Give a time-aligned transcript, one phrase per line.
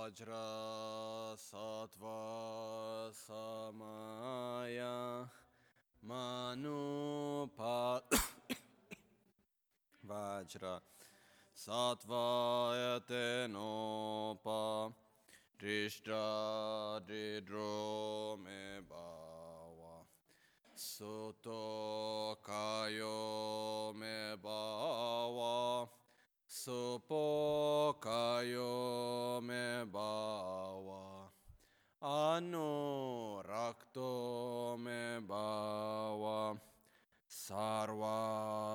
[0.00, 4.96] Vajra Sattva Samaya
[6.08, 8.00] Manupa
[10.08, 10.80] Vajra
[11.54, 14.90] Sattvayate Nopa
[15.60, 20.06] Drishta Didro Me Bhava
[20.74, 23.20] Suto Kayo
[26.64, 28.28] su pokajome
[29.86, 31.32] bava,
[32.00, 36.56] anu raktome bava,
[37.26, 38.74] sarvasidi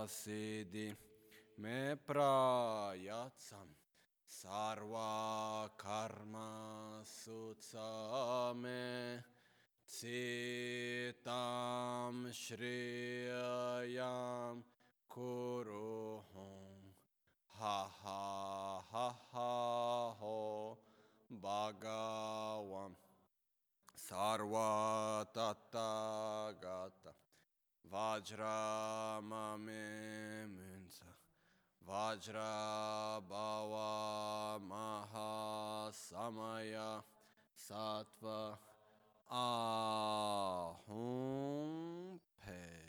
[1.58, 3.70] me prayatsam,
[4.26, 8.88] sarva karma sutsame,
[9.86, 11.36] citam
[12.42, 13.86] shriyam
[15.08, 16.75] kuruhum.
[17.59, 20.77] Ha ha ha ha ho
[21.41, 22.94] Bhagavam.
[23.95, 27.14] Sarva Tathagata
[27.92, 29.26] Vajramame
[30.48, 31.09] Munsa
[31.88, 34.59] Vajra Bhava
[35.89, 37.03] Mahasamaya
[37.58, 38.58] Sattva
[39.31, 40.89] Ahum
[42.45, 42.84] Pe.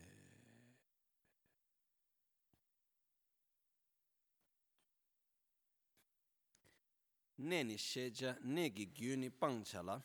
[7.39, 10.03] neni sheja negi gyuni pangchala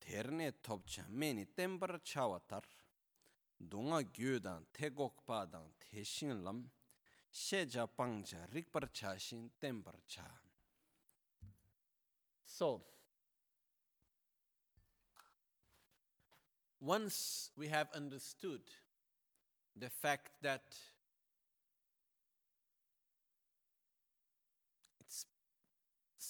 [0.00, 2.64] terne topcha meni tembar chawatar
[3.58, 6.70] dunga gyudan tegokpa dan teshin lam
[7.30, 10.26] sheja pangcha rikpar chashin tembar cha
[12.44, 12.82] so
[16.80, 18.62] once we have understood
[19.76, 20.62] the fact that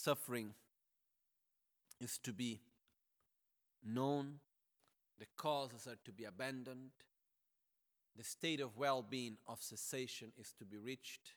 [0.05, 0.53] suffering
[1.99, 2.61] is to be
[3.83, 4.35] known,
[5.19, 6.91] the causes are to be abandoned,
[8.15, 11.33] the state of well being of cessation is to be reached,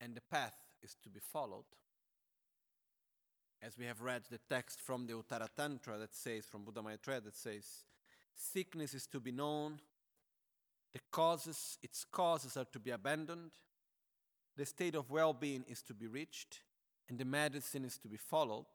[0.00, 1.66] and the path is to be followed.
[3.62, 7.20] As we have read the text from the Uttara Tantra that says, from Buddha Maitreya,
[7.20, 7.84] that says,
[8.34, 9.78] sickness is to be known,
[10.94, 13.52] the causes, its causes are to be abandoned,
[14.56, 16.60] the state of well being is to be reached,
[17.08, 18.66] and the medicine is to be followed.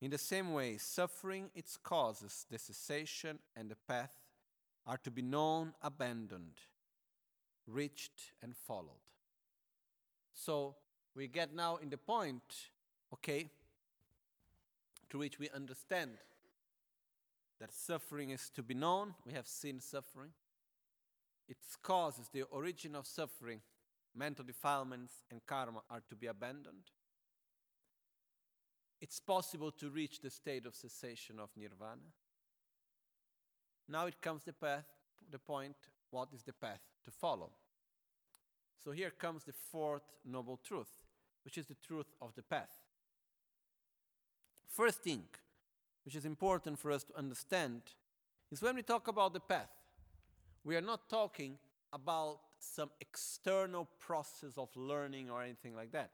[0.00, 4.14] In the same way, suffering, its causes, the cessation, and the path
[4.86, 6.58] are to be known, abandoned,
[7.66, 9.02] reached, and followed.
[10.34, 10.74] So
[11.14, 12.42] we get now in the point,
[13.14, 13.48] okay,
[15.10, 16.12] to which we understand
[17.60, 19.14] that suffering is to be known.
[19.24, 20.30] We have seen suffering.
[21.48, 23.60] Its causes, the origin of suffering,
[24.16, 26.90] mental defilements, and karma are to be abandoned.
[29.02, 32.12] It's possible to reach the state of cessation of nirvana.
[33.88, 34.86] Now it comes the path,
[35.28, 35.74] the point,
[36.12, 37.50] what is the path to follow?
[38.84, 40.92] So here comes the fourth noble truth,
[41.44, 42.70] which is the truth of the path.
[44.68, 45.24] First thing,
[46.04, 47.82] which is important for us to understand,
[48.52, 49.70] is when we talk about the path,
[50.62, 51.58] we are not talking
[51.92, 56.10] about some external process of learning or anything like that.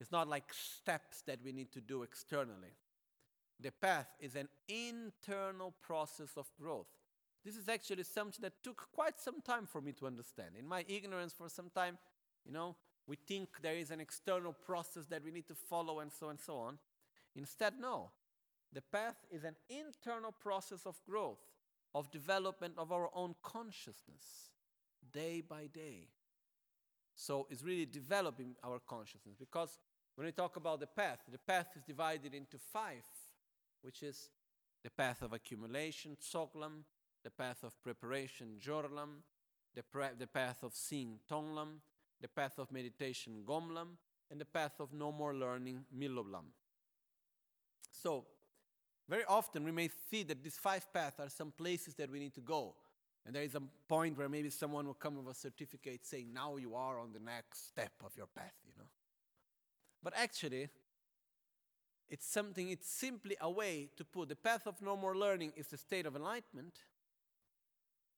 [0.00, 2.74] It's not like steps that we need to do externally.
[3.60, 6.86] The path is an internal process of growth.
[7.44, 10.50] This is actually something that took quite some time for me to understand.
[10.58, 11.98] In my ignorance, for some time,
[12.44, 12.76] you know,
[13.06, 16.38] we think there is an external process that we need to follow and so and
[16.38, 16.78] so on.
[17.34, 18.10] Instead, no.
[18.72, 21.38] The path is an internal process of growth,
[21.94, 24.50] of development of our own consciousness,
[25.12, 26.08] day by day.
[27.14, 29.78] So it's really developing our consciousness because
[30.18, 33.04] when we talk about the path, the path is divided into five,
[33.82, 34.30] which is
[34.82, 36.82] the path of accumulation, tsoglam,
[37.22, 39.22] the path of preparation, jorlam,
[39.76, 41.78] the, pre- the path of seeing, tonglam,
[42.20, 43.90] the path of meditation, gomlam,
[44.28, 46.46] and the path of no more learning, miloblam.
[47.92, 48.24] So,
[49.08, 52.34] very often we may see that these five paths are some places that we need
[52.34, 52.74] to go.
[53.24, 56.56] And there is a point where maybe someone will come with a certificate saying, now
[56.56, 58.67] you are on the next step of your path.
[60.02, 60.68] But actually,
[62.08, 65.66] it's something, it's simply a way to put the path of no more learning is
[65.68, 66.80] the state of enlightenment.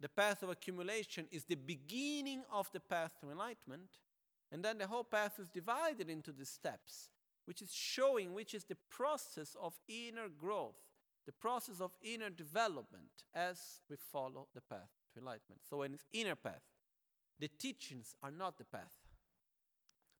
[0.01, 3.99] The path of accumulation is the beginning of the path to enlightenment.
[4.53, 7.09] And then the whole path is divided into the steps,
[7.45, 10.77] which is showing which is the process of inner growth,
[11.27, 15.63] the process of inner development as we follow the path to enlightenment.
[15.69, 16.63] So, in its inner path,
[17.39, 18.95] the teachings are not the path,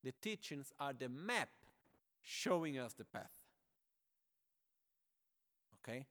[0.03, 1.49] the teachings are the map
[2.23, 3.31] showing us the path.
[5.83, 6.07] Okay?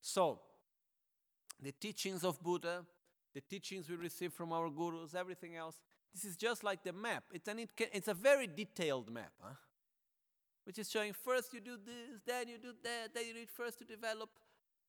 [0.00, 0.40] So,
[1.62, 2.84] the teachings of Buddha,
[3.34, 5.80] the teachings we receive from our gurus, everything else,
[6.12, 7.24] this is just like the map.
[7.32, 9.54] It's, an, it can, it's a very detailed map, huh?
[10.64, 13.78] which is showing first you do this, then you do that, then you need first
[13.78, 14.30] to develop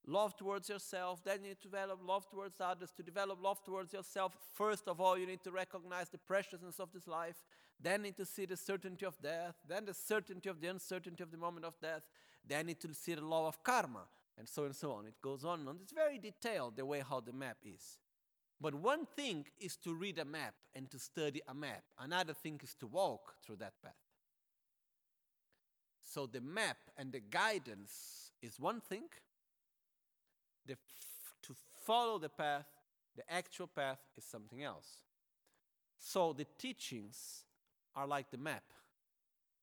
[0.08, 2.92] love towards yourself, then you need to develop love towards others.
[2.98, 6.92] To develop love towards yourself, first of all, you need to recognize the preciousness of
[6.94, 7.44] this life,
[7.80, 11.24] then you need to see the certainty of death, then the certainty of the uncertainty
[11.24, 12.04] of the moment of death,
[12.48, 14.06] then you need to see the law of karma,
[14.38, 15.06] and so and so on.
[15.06, 15.80] It goes on and on.
[15.82, 17.98] It's very detailed the way how the map is.
[18.60, 21.84] But one thing is to read a map and to study a map.
[22.00, 23.94] Another thing is to walk through that path.
[26.02, 29.04] So the map and the guidance is one thing.
[30.66, 32.66] The f- to follow the path,
[33.16, 35.04] the actual path is something else.
[36.00, 37.44] So the teachings
[37.96, 38.64] are like the map,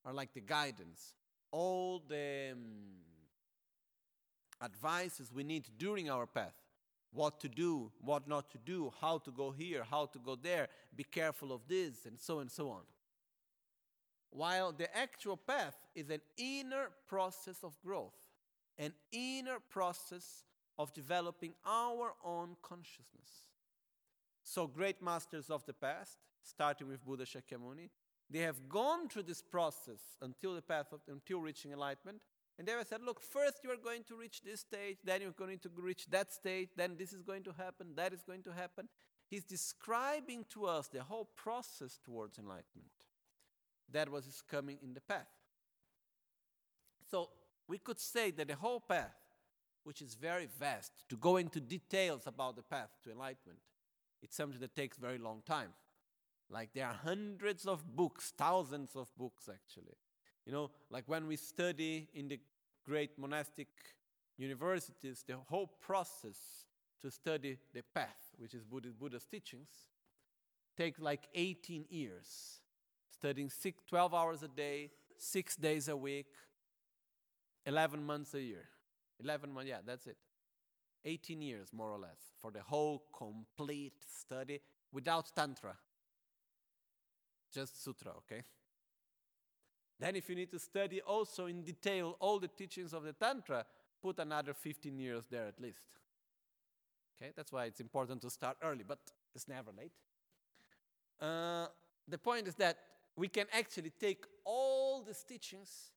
[0.04, 1.14] are like the guidance.
[1.50, 2.58] All the um,
[4.62, 6.54] advices we need during our path
[7.12, 10.68] what to do, what not to do, how to go here, how to go there,
[10.96, 12.82] be careful of this, and so and so on.
[14.30, 18.14] While the actual path is an inner process of growth,
[18.78, 20.44] an inner process
[20.78, 23.46] of developing our own consciousness.
[24.44, 27.90] So, great masters of the past, starting with Buddha Shakyamuni,
[28.28, 32.20] they have gone through this process until the path of, until reaching enlightenment,
[32.58, 35.30] and they have said, look, first you are going to reach this stage, then you're
[35.32, 38.52] going to reach that stage, then this is going to happen, that is going to
[38.52, 38.88] happen.
[39.28, 42.92] He's describing to us the whole process towards enlightenment.
[43.90, 45.28] That was his coming in the path.
[47.10, 47.30] So
[47.66, 49.14] we could say that the whole path,
[49.84, 53.58] which is very vast, to go into details about the path to enlightenment,
[54.22, 55.70] it's something that takes very long time.
[56.48, 59.96] Like there are hundreds of books, thousands of books actually,
[60.46, 62.38] you know, like when we study in the
[62.84, 63.68] great monastic
[64.36, 66.66] universities, the whole process
[67.00, 69.68] to study the path, which is Buddha, Buddha's teachings,
[70.76, 72.60] takes like 18 years.
[73.10, 76.26] Studying six, 12 hours a day, six days a week,
[77.66, 78.64] 11 months a year.
[79.22, 80.16] 11 months, yeah, that's it.
[81.04, 84.60] 18 years, more or less, for the whole complete study
[84.92, 85.76] without Tantra.
[87.52, 88.42] Just Sutra, okay?
[89.98, 93.64] Then, if you need to study also in detail all the teachings of the Tantra,
[94.02, 95.84] put another 15 years there at least.
[97.16, 98.98] Okay, that's why it's important to start early, but
[99.34, 99.92] it's never late.
[101.20, 101.66] Uh,
[102.08, 102.78] the point is that
[103.14, 105.91] we can actually take all these teachings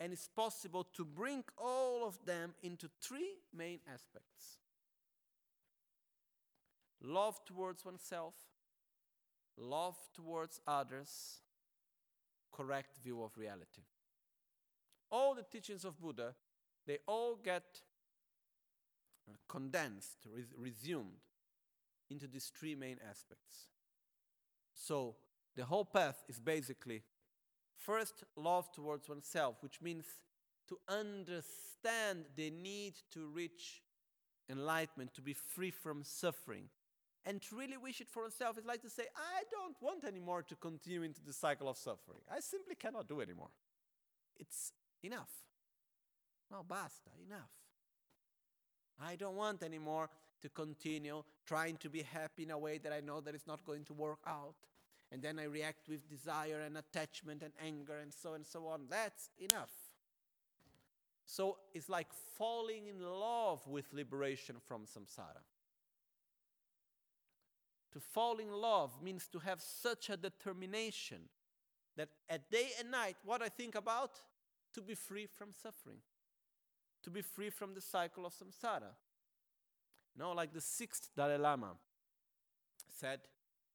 [0.00, 4.56] and it's possible to bring all of them into three main aspects
[7.02, 8.34] love towards oneself,
[9.56, 11.40] love towards others,
[12.52, 13.82] correct view of reality.
[15.10, 16.34] All the teachings of Buddha,
[16.86, 17.64] they all get
[19.28, 21.24] uh, condensed, res- resumed
[22.10, 23.66] into these three main aspects.
[24.74, 25.16] So
[25.56, 27.02] the whole path is basically
[27.84, 30.04] first love towards oneself, which means
[30.68, 33.82] to understand the need to reach
[34.48, 36.68] enlightenment, to be free from suffering,
[37.26, 40.42] and to really wish it for oneself is like to say, I don't want anymore
[40.42, 42.20] to continue into the cycle of suffering.
[42.30, 43.50] I simply cannot do anymore.
[44.38, 45.30] It's enough.
[46.50, 47.50] No, basta, enough.
[49.02, 50.08] I don't want anymore
[50.42, 53.64] to continue trying to be happy in a way that I know that it's not
[53.64, 54.56] going to work out.
[55.12, 58.82] And then I react with desire and attachment and anger and so and so on.
[58.88, 59.72] That's enough.
[61.26, 65.42] So it's like falling in love with liberation from samsara.
[67.92, 71.22] To fall in love means to have such a determination
[71.96, 74.10] that at day and night, what I think about?
[74.74, 75.98] To be free from suffering,
[77.02, 78.92] to be free from the cycle of samsara.
[80.14, 81.72] You know, like the sixth Dalai Lama
[82.88, 83.20] said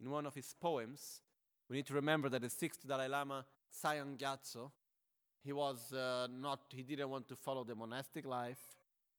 [0.01, 1.22] in one of his poems,
[1.69, 4.72] we need to remember that the sixth Dalai Lama, Tsangyang Gyatso,
[5.43, 8.60] he was uh, not, he didn't want to follow the monastic life.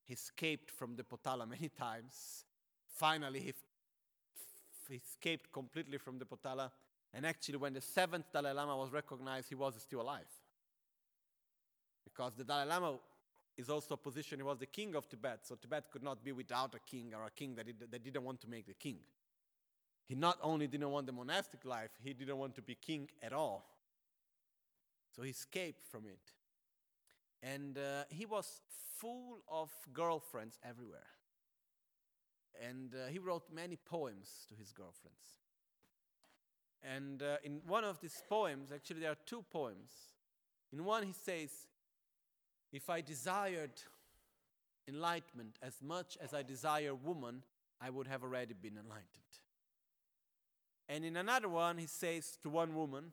[0.04, 2.44] He escaped from the Potala many times.
[2.88, 3.54] Finally,
[4.88, 6.70] he escaped completely from the Potala.
[7.12, 10.26] And actually, when the seventh Dalai Lama was recognized, he was still alive.
[12.04, 12.94] Because the Dalai Lama
[13.56, 16.32] is also a position, he was the king of Tibet, so Tibet could not be
[16.32, 18.98] without a king or a king that, it, that didn't want to make the king.
[20.06, 23.32] He not only didn't want the monastic life, he didn't want to be king at
[23.32, 23.66] all.
[25.14, 26.32] So he escaped from it.
[27.42, 28.60] And uh, he was
[28.98, 31.06] full of girlfriends everywhere.
[32.64, 35.26] And uh, he wrote many poems to his girlfriends.
[36.82, 39.90] And uh, in one of these poems, actually, there are two poems.
[40.72, 41.50] In one, he says,
[42.72, 43.72] If I desired
[44.86, 47.42] enlightenment as much as I desire woman,
[47.80, 49.10] I would have already been enlightened.
[50.88, 53.12] And in another one, he says to one woman,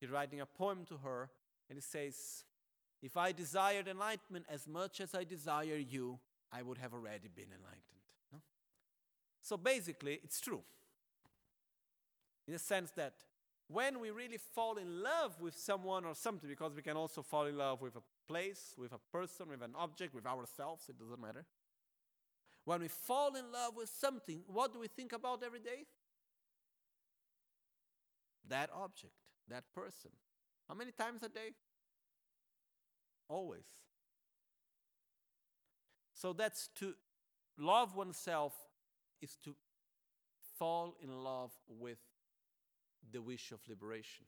[0.00, 1.30] he's writing a poem to her,
[1.68, 2.44] and he says,
[3.02, 6.18] If I desired enlightenment as much as I desire you,
[6.52, 8.02] I would have already been enlightened.
[8.32, 8.40] No?
[9.40, 10.62] So basically, it's true.
[12.46, 13.14] In the sense that
[13.68, 17.46] when we really fall in love with someone or something, because we can also fall
[17.46, 21.20] in love with a place, with a person, with an object, with ourselves, it doesn't
[21.20, 21.44] matter.
[22.64, 25.86] When we fall in love with something, what do we think about every day?
[28.48, 29.14] That object,
[29.48, 30.10] that person.
[30.68, 31.54] How many times a day?
[33.28, 33.64] Always.
[36.14, 36.94] So that's to
[37.58, 38.54] love oneself
[39.20, 39.54] is to
[40.58, 41.98] fall in love with
[43.12, 44.26] the wish of liberation.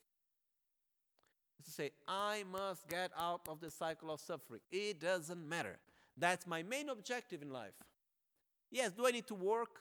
[1.64, 4.60] To say, I must get out of the cycle of suffering.
[4.70, 5.78] It doesn't matter.
[6.16, 7.74] That's my main objective in life.
[8.70, 9.80] Yes, do I need to work?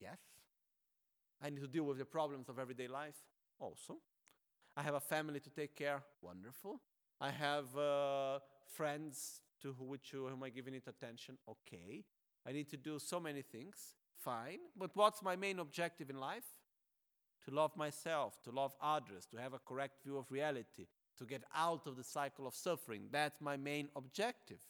[0.00, 0.18] Yes.
[1.42, 3.16] I need to deal with the problems of everyday life?
[3.64, 3.96] Also.
[4.76, 6.02] I have a family to take care?
[6.20, 6.80] Wonderful.
[7.20, 11.38] I have uh, friends to which am I giving it attention?
[11.48, 12.04] Okay.
[12.46, 13.94] I need to do so many things?
[14.18, 14.58] Fine.
[14.76, 16.44] But what's my main objective in life?
[17.46, 20.86] To love myself, to love others, to have a correct view of reality,
[21.18, 23.08] to get out of the cycle of suffering.
[23.10, 24.60] That's my main objective.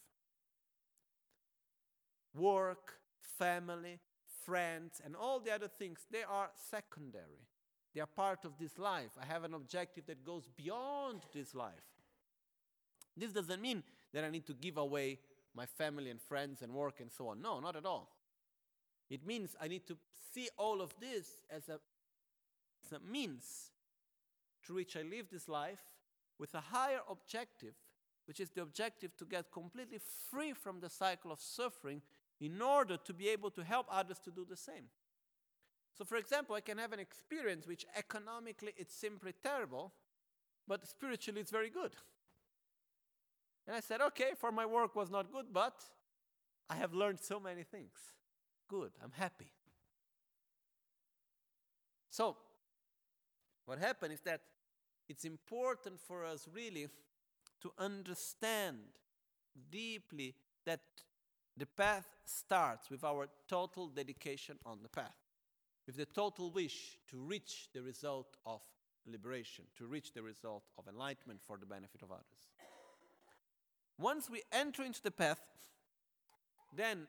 [2.34, 2.94] Work,
[3.38, 4.00] family,
[4.44, 7.46] friends, and all the other things, they are secondary.
[7.94, 9.10] They are part of this life.
[9.20, 11.72] I have an objective that goes beyond this life.
[13.16, 15.18] This doesn't mean that I need to give away
[15.54, 17.40] my family and friends and work and so on.
[17.40, 18.10] No, not at all.
[19.08, 19.96] It means I need to
[20.34, 21.78] see all of this as a,
[22.84, 23.70] as a means
[24.64, 25.82] through which I live this life
[26.38, 27.74] with a higher objective,
[28.26, 32.02] which is the objective to get completely free from the cycle of suffering
[32.40, 34.88] in order to be able to help others to do the same.
[35.96, 39.92] So, for example, I can have an experience which economically it's simply terrible,
[40.66, 41.94] but spiritually it's very good.
[43.66, 45.74] And I said, okay, for my work was not good, but
[46.68, 47.92] I have learned so many things.
[48.68, 49.52] Good, I'm happy.
[52.10, 52.36] So,
[53.66, 54.40] what happened is that
[55.08, 56.88] it's important for us really
[57.60, 58.78] to understand
[59.70, 60.34] deeply
[60.64, 60.80] that
[61.56, 65.16] the path starts with our total dedication on the path,
[65.86, 68.60] with the total wish to reach the result of
[69.06, 72.48] liberation, to reach the result of enlightenment for the benefit of others.
[73.98, 75.40] Once we enter into the path,
[76.74, 77.06] then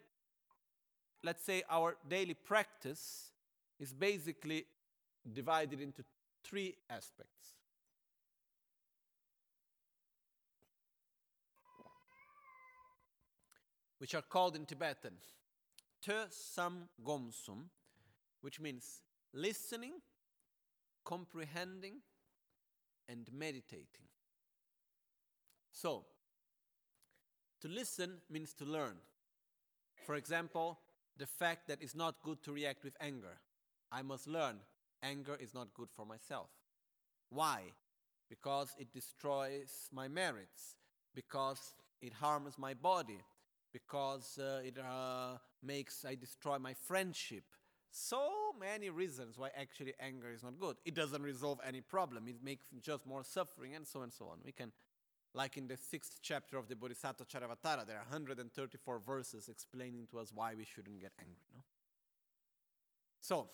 [1.24, 3.32] let's say our daily practice
[3.80, 4.66] is basically
[5.34, 6.04] divided into
[6.44, 7.32] three aspects.
[13.98, 15.14] which are called in Tibetan
[16.02, 17.70] Te Sam Gomsum,
[18.46, 19.02] which means
[19.34, 19.94] listening,
[21.04, 21.96] comprehending,
[23.10, 24.06] and meditating.
[25.72, 26.06] So,
[27.62, 28.98] to listen means to learn.
[30.06, 30.78] For example,
[31.18, 33.40] the fact that it's not good to react with anger.
[33.92, 34.58] I must learn
[35.02, 36.52] anger is not good for myself.
[37.32, 37.62] Why?
[38.30, 40.76] Because it destroys my merits,
[41.16, 43.22] because it harms my body,
[43.74, 47.46] because uh, it uh, makes I destroy my friendship.
[47.98, 48.28] So
[48.60, 50.76] many reasons why actually anger is not good.
[50.84, 52.28] It doesn't resolve any problem.
[52.28, 54.40] It makes just more suffering and so and so on.
[54.44, 54.74] We can,
[55.34, 60.20] like in the sixth chapter of the Bodhisattva Charyavatara, there are 134 verses explaining to
[60.20, 61.48] us why we shouldn't get angry.
[61.54, 61.62] No?
[63.22, 63.48] So,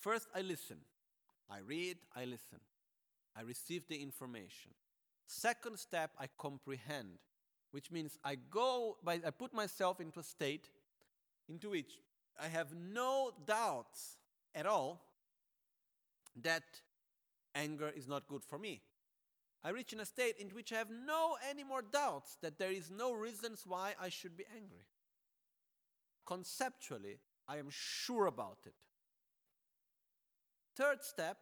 [0.00, 0.78] first I listen.
[1.48, 2.58] I read, I listen.
[3.36, 4.72] I receive the information.
[5.28, 7.20] Second step, I comprehend
[7.72, 10.70] which means I go, by, I put myself into a state
[11.48, 11.98] into which
[12.38, 14.16] I have no doubts
[14.54, 15.02] at all
[16.42, 16.64] that
[17.54, 18.82] anger is not good for me.
[19.64, 22.70] I reach in a state in which I have no any more doubts that there
[22.70, 24.86] is no reasons why I should be angry.
[26.24, 28.74] Conceptually, I am sure about it.
[30.76, 31.38] Third step,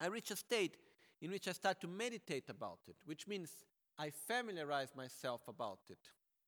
[0.00, 0.76] I reach a state
[1.20, 3.56] in which I start to meditate about it, which means
[3.98, 5.98] I familiarize myself about it.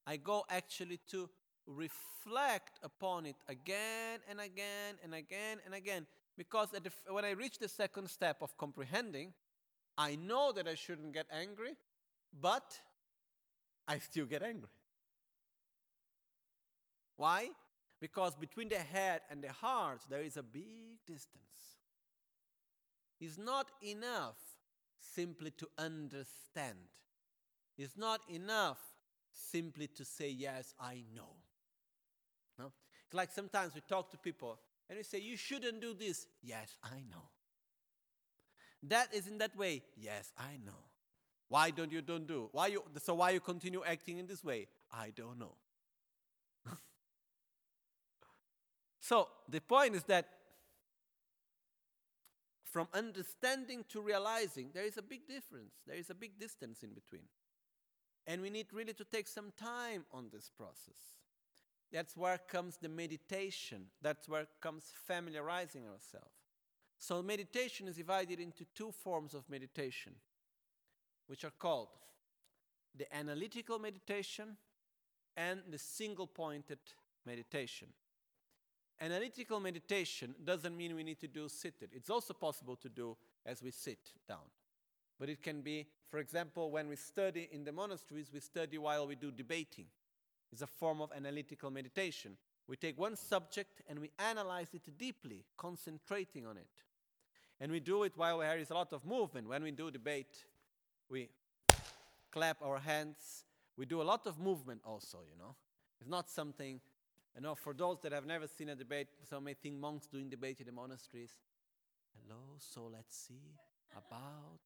[0.06, 1.28] I go actually to
[1.66, 6.06] reflect upon it again and again and again and again.
[6.36, 9.32] Because the, when I reach the second step of comprehending,
[9.96, 11.76] I know that I shouldn't get angry,
[12.40, 12.80] but
[13.86, 14.70] I still get angry.
[17.16, 17.50] Why?
[18.00, 21.78] Because between the head and the heart, there is a big distance.
[23.20, 24.36] It's not enough
[24.98, 26.78] simply to understand.
[27.78, 28.78] It's not enough
[29.30, 31.43] simply to say, Yes, I know.
[32.58, 32.72] No?
[33.06, 34.58] It's like sometimes we talk to people
[34.88, 36.26] and we say, You shouldn't do this.
[36.42, 37.28] Yes, I know.
[38.84, 39.82] That is in that way.
[39.96, 40.72] Yes, I know.
[41.48, 42.48] Why don't you don't do?
[42.52, 44.66] Why you so why you continue acting in this way?
[44.92, 45.54] I don't know.
[49.00, 50.26] so the point is that
[52.74, 55.74] from understanding to realizing, there is a big difference.
[55.86, 57.22] There is a big distance in between.
[58.26, 61.14] And we need really to take some time on this process.
[61.94, 63.86] That's where comes the meditation.
[64.02, 66.34] That's where comes familiarizing ourselves.
[66.98, 70.12] So, meditation is divided into two forms of meditation,
[71.28, 71.90] which are called
[72.98, 74.56] the analytical meditation
[75.36, 76.80] and the single pointed
[77.24, 77.86] meditation.
[79.00, 81.90] Analytical meditation doesn't mean we need to do seated.
[81.92, 84.50] It's also possible to do as we sit down.
[85.20, 89.06] But it can be, for example, when we study in the monasteries, we study while
[89.06, 89.86] we do debating.
[90.52, 92.36] It's a form of analytical meditation.
[92.68, 96.68] We take one subject and we analyze it deeply, concentrating on it.
[97.60, 99.48] And we do it while there is a lot of movement.
[99.48, 100.44] When we do debate,
[101.08, 101.28] we
[102.32, 103.44] clap our hands.
[103.76, 105.54] We do a lot of movement also, you know.
[106.00, 106.80] It's not something
[107.34, 110.28] you know, for those that have never seen a debate, some may think monks doing
[110.28, 111.32] debate in the monasteries.
[112.14, 113.56] Hello, so let's see
[113.96, 114.60] about,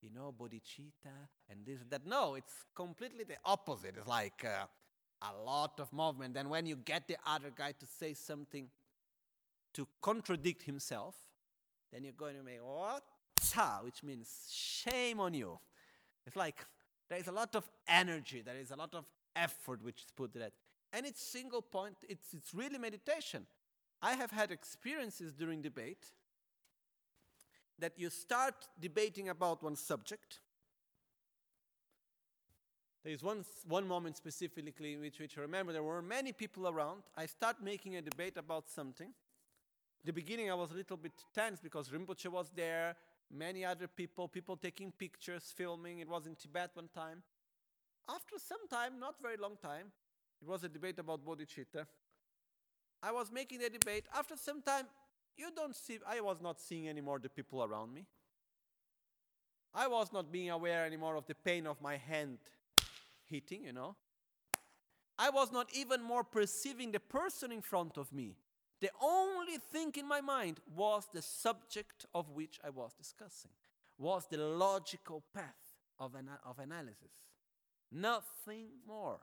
[0.00, 2.06] you know, bodhicitta and this, that.
[2.06, 3.94] No, it's completely the opposite.
[3.98, 4.64] It's like uh,
[5.30, 6.36] a lot of movement.
[6.36, 8.68] And when you get the other guy to say something
[9.74, 11.14] to contradict himself,
[11.92, 13.04] then you're going to make what?
[13.82, 15.58] Which means shame on you.
[16.26, 16.64] It's like
[17.08, 19.04] there is a lot of energy, there is a lot of
[19.36, 20.52] effort which is put to that
[20.92, 23.46] and it's single point it's, it's really meditation
[24.00, 26.06] i have had experiences during debate
[27.78, 30.40] that you start debating about one subject
[33.04, 37.02] there is one, one moment specifically which, which I remember there were many people around.
[37.16, 39.12] I start making a debate about something.
[40.04, 42.96] the beginning, I was a little bit tense because Rinpoche was there,
[43.30, 45.98] many other people, people taking pictures, filming.
[45.98, 47.22] It was in Tibet one time.
[48.08, 49.92] After some time, not very long time,
[50.40, 51.86] it was a debate about bodhicitta.
[53.02, 54.06] I was making the debate.
[54.14, 54.86] After some time,
[55.36, 58.06] you don't see, I was not seeing anymore the people around me.
[59.74, 62.38] I was not being aware anymore of the pain of my hand
[63.28, 63.96] hitting, you know.
[65.18, 68.36] I was not even more perceiving the person in front of me.
[68.80, 73.52] The only thing in my mind was the subject of which I was discussing,
[73.96, 77.12] was the logical path of, ana- of analysis.
[77.92, 79.20] Nothing more.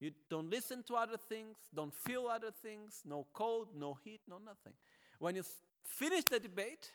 [0.00, 4.38] You don't listen to other things, don't feel other things, no cold, no heat, no
[4.38, 4.74] nothing.
[5.18, 5.42] When you
[5.84, 6.92] finish the debate,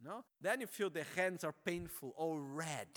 [0.00, 2.88] you know, then you feel the hands are painful, all red,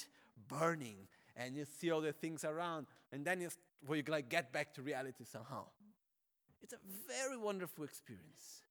[0.47, 3.49] burning, and you see all the things around, and then you,
[3.87, 5.65] well, you like get back to reality somehow.
[6.61, 8.61] It's a very wonderful experience.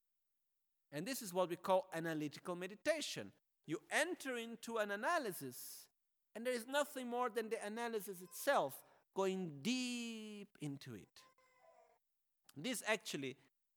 [0.92, 3.33] And this is what we call analytical meditation.
[3.66, 5.87] You enter into an analysis,
[6.35, 8.74] and there is nothing more than the analysis itself
[9.14, 11.09] going deep into it.
[12.56, 13.37] This actually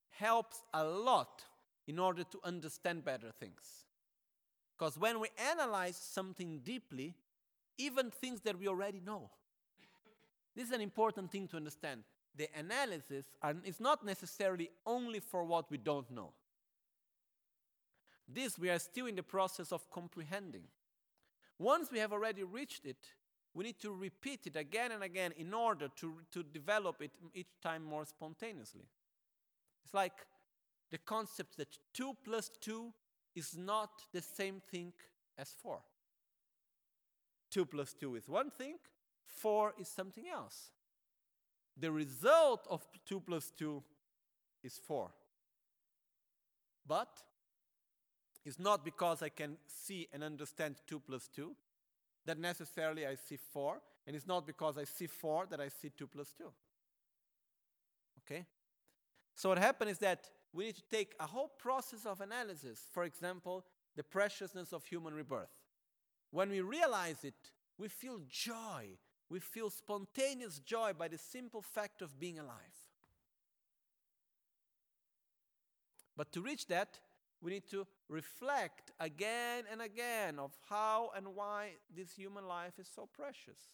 [0.10, 1.44] helps a lot
[1.88, 3.86] in order to understand better things.
[4.78, 7.16] Because when we analyze something deeply,
[7.78, 9.30] even things that we already know,
[10.56, 12.04] this is an important thing to understand.
[12.36, 16.32] The analysis are, is not necessarily only for what we don't know.
[18.28, 20.64] This we are still in the process of comprehending.
[21.60, 22.98] Once we have already reached it,
[23.54, 27.60] we need to repeat it again and again in order to, to develop it each
[27.62, 28.86] time more spontaneously.
[29.84, 30.14] It's like
[30.92, 32.92] the concept that 2 plus 2
[33.36, 34.94] is not the same thing
[35.38, 35.80] as 4.
[37.54, 38.78] 2 plus 2 is one thing,
[39.26, 40.72] 4 is something else.
[41.78, 43.84] The result of 2 plus 2
[44.64, 45.12] is 4.
[46.88, 47.22] But
[48.44, 51.56] it's not because I can see and understand 2 plus 2
[52.26, 55.92] that necessarily I see 4, and it's not because I see 4 that I see
[55.96, 56.46] 2 plus 2.
[58.26, 58.46] Okay?
[59.36, 62.88] So what happens is that we need to take a whole process of analysis.
[62.92, 65.63] For example, the preciousness of human rebirth.
[66.34, 67.36] When we realize it,
[67.78, 68.98] we feel joy.
[69.30, 72.80] We feel spontaneous joy by the simple fact of being alive.
[76.18, 76.98] But to reach that,
[77.40, 82.90] we need to reflect again and again of how and why this human life is
[82.94, 83.70] so precious.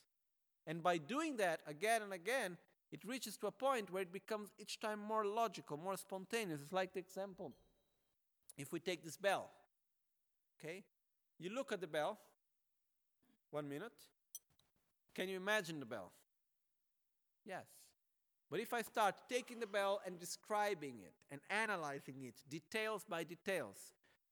[0.68, 2.58] And by doing that again and again,
[2.92, 6.60] it reaches to a point where it becomes each time more logical, more spontaneous.
[6.62, 7.54] It's like the example
[8.58, 9.50] if we take this bell,
[10.60, 10.84] okay?
[11.38, 12.20] You look at the bell,
[13.52, 13.94] one minute,
[15.16, 16.12] Can you imagine the bell?
[17.46, 17.66] Yes.
[18.50, 23.24] But if I start taking the bell and describing it and analyzing it details by
[23.24, 23.78] details,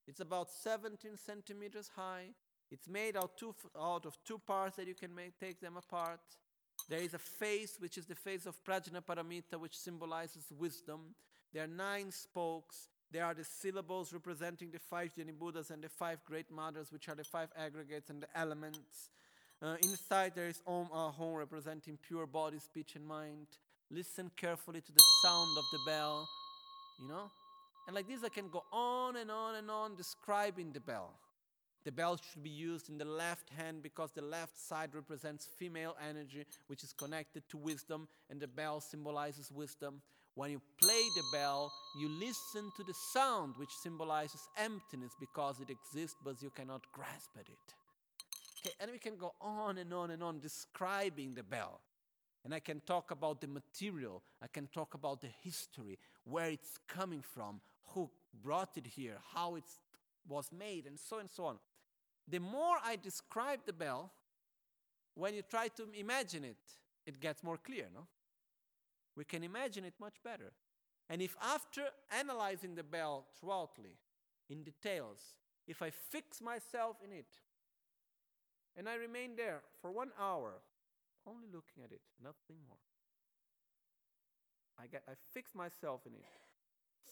[0.07, 2.29] it's about 17 centimeters high.
[2.71, 6.19] It's made out, two, out of two parts that you can make, take them apart.
[6.89, 11.15] There is a face, which is the face of Prajnaparamita, which symbolizes wisdom.
[11.53, 12.87] There are nine spokes.
[13.11, 17.07] There are the syllables representing the five Dhyani Buddhas and the five great mothers, which
[17.07, 19.09] are the five aggregates and the elements.
[19.61, 23.47] Uh, inside there is Om Ahom, representing pure body, speech, and mind.
[23.89, 26.27] Listen carefully to the sound of the bell,
[27.01, 27.31] you know?
[27.87, 31.13] And like this, I can go on and on and on describing the bell.
[31.85, 35.95] The bell should be used in the left hand because the left side represents female
[36.05, 40.01] energy, which is connected to wisdom, and the bell symbolizes wisdom.
[40.37, 45.71] When you play the bell, you listen to the sound, which symbolizes emptiness because it
[45.71, 47.73] exists, but you cannot grasp at it.
[48.59, 51.81] Okay, and we can go on and on and on describing the bell.
[52.45, 56.77] And I can talk about the material, I can talk about the history, where it's
[56.87, 58.07] coming from, who
[58.43, 59.63] brought it here, how it
[60.29, 61.57] was made, and so and so on.
[62.27, 64.11] The more I describe the bell,
[65.15, 66.57] when you try to imagine it,
[67.07, 68.05] it gets more clear, no?
[69.17, 70.53] We can imagine it much better.
[71.09, 71.85] And if after
[72.17, 73.97] analyzing the bell throughoutly,
[74.49, 75.33] in details,
[75.67, 77.25] if I fix myself in it,
[78.77, 80.53] and I remain there for one hour,
[81.25, 82.77] only looking at it, nothing more.
[84.79, 86.23] I, get, I fix myself in it,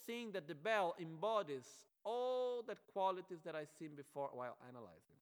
[0.05, 1.65] seeing that the bell embodies
[2.03, 5.17] all the qualities that I've seen before while analyzing.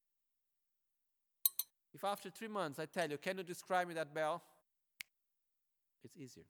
[1.93, 4.43] If after three months I tell you, can you describe me that bell?
[6.03, 6.43] It's easier.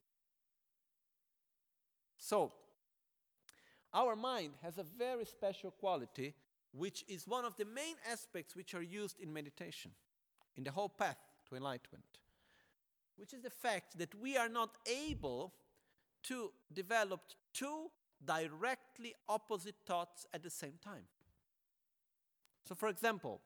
[2.23, 2.53] So,
[3.93, 6.33] our mind has a very special quality,
[6.71, 9.91] which is one of the main aspects which are used in meditation,
[10.55, 11.17] in the whole path
[11.49, 12.05] to enlightenment,
[13.17, 15.53] which is the fact that we are not able
[16.23, 17.19] to develop
[17.53, 17.91] two
[18.23, 21.03] directly opposite thoughts at the same time.
[22.65, 23.41] So, for example,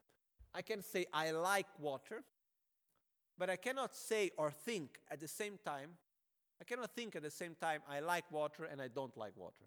[0.53, 2.21] I can say I like water,
[3.39, 5.97] but I cannot say or think at the same time.
[6.59, 9.65] I cannot think at the same time I like water and I don't like water.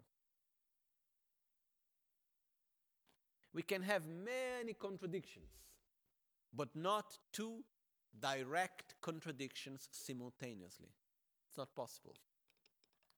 [3.53, 5.49] We can have many contradictions,
[6.53, 7.63] but not two
[8.19, 10.89] direct contradictions simultaneously.
[11.47, 12.15] It's not possible.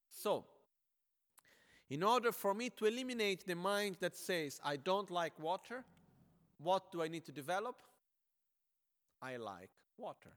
[0.09, 0.45] So,
[1.89, 5.83] in order for me to eliminate the mind that says, I don't like water,
[6.57, 7.75] what do I need to develop?
[9.21, 10.31] I like water.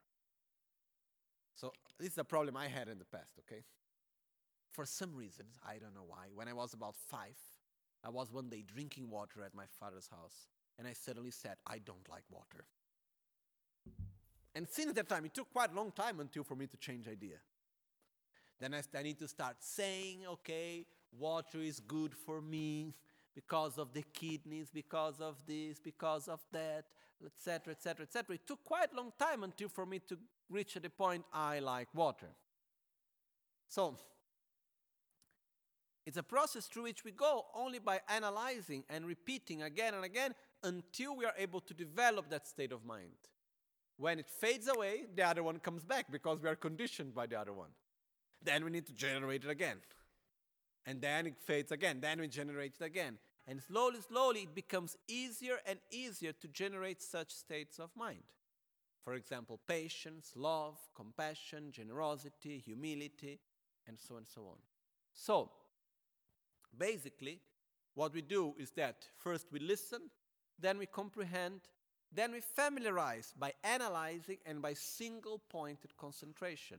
[1.57, 3.63] So, this is a problem I had in the past, okay?
[4.73, 7.37] For some reasons, I don't know why, when I was about five,
[8.05, 11.79] I was one day drinking water at my father's house, and I suddenly said, I
[11.79, 12.67] don't like water.
[14.55, 17.09] And since that time, it took quite a long time until for me to change
[17.09, 17.37] idea.
[18.61, 20.85] Then I, I need to start saying, okay,
[21.19, 22.95] water is good for me
[23.37, 26.87] because of the kidneys, because of this, because of that,
[27.25, 28.35] etc., etc., etc.
[28.35, 30.19] It took quite a long time until for me to
[30.49, 32.31] reach the point I like water.
[33.69, 33.97] So,
[36.07, 40.35] it's a process through which we go only by analyzing and repeating again and again
[40.63, 43.11] until we are able to develop that state of mind.
[43.99, 47.39] When it fades away, the other one comes back because we are conditioned by the
[47.39, 47.71] other one.
[48.43, 49.79] Then we need to generate it again.
[50.87, 51.99] And then it fades again.
[52.01, 53.19] Then we generate it again.
[53.49, 58.23] And slowly, slowly, it becomes easier and easier to generate such states of mind.
[59.05, 63.39] For example, patience, love, compassion, generosity, humility,
[63.87, 64.57] and so on and so on.
[65.15, 65.51] So,
[66.77, 67.41] basically,
[67.95, 70.11] what we do is that first we listen,
[70.59, 71.61] then we comprehend,
[72.13, 76.79] then we familiarize by analyzing and by single pointed concentration.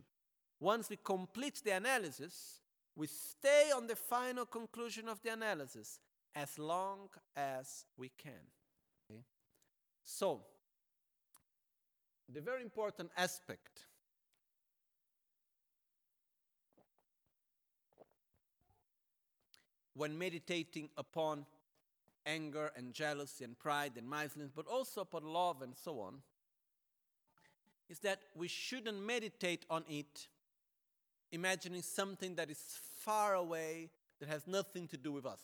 [0.59, 2.59] Once we complete the analysis,
[2.97, 5.99] we stay on the final conclusion of the analysis
[6.35, 8.31] as long as we can.
[9.09, 9.21] Okay?
[10.03, 10.41] So,
[12.27, 13.85] the very important aspect
[19.93, 21.45] when meditating upon
[22.25, 26.15] anger and jealousy and pride and miserliness, but also upon love and so on,
[27.89, 30.27] is that we shouldn't meditate on it
[31.31, 32.59] imagining something that is
[32.99, 35.41] far away, that has nothing to do with us.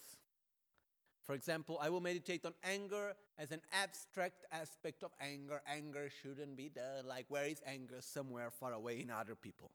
[1.24, 5.62] For example, I will meditate on anger as an abstract aspect of anger.
[5.67, 7.02] Anger shouldn't be there.
[7.08, 7.98] Like, where is anger?
[8.02, 9.72] Somewhere far away in other people.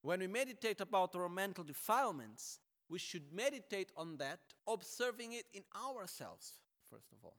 [0.00, 5.64] When we meditate about our mental defilements, we should meditate on that, observing it in
[5.76, 6.54] ourselves,
[6.90, 7.36] first of all.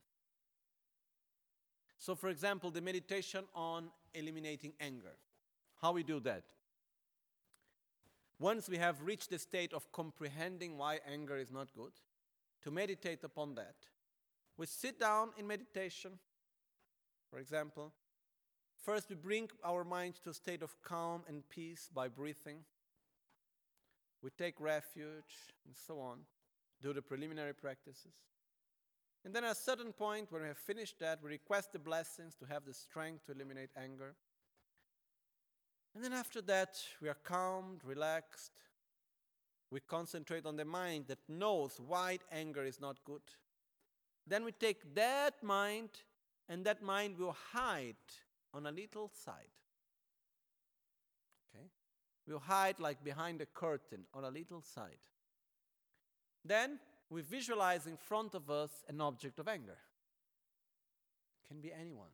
[1.98, 5.16] So, for example, the meditation on eliminating anger.
[5.82, 6.44] How we do that?
[8.40, 11.92] Once we have reached the state of comprehending why anger is not good,
[12.62, 13.74] to meditate upon that,
[14.56, 16.12] we sit down in meditation,
[17.30, 17.92] for example.
[18.82, 22.60] First, we bring our mind to a state of calm and peace by breathing.
[24.22, 26.20] We take refuge and so on,
[26.82, 28.14] do the preliminary practices.
[29.22, 32.34] And then at a certain point, when we have finished that, we request the blessings
[32.36, 34.14] to have the strength to eliminate anger.
[35.94, 38.52] And then after that, we are calmed, relaxed.
[39.70, 43.22] We concentrate on the mind that knows why anger is not good.
[44.26, 45.90] Then we take that mind,
[46.48, 47.96] and that mind will hide
[48.54, 49.50] on a little side.
[51.54, 51.66] Okay?
[52.26, 54.98] We'll hide like behind a curtain on a little side.
[56.44, 59.78] Then we visualize in front of us an object of anger.
[61.48, 62.10] Can be anyone.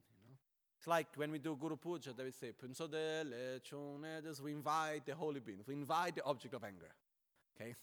[0.86, 2.52] It's like when we do Guru Puja, they say,
[4.40, 6.94] we invite the holy beings, we invite the object of anger.
[7.60, 7.74] Okay?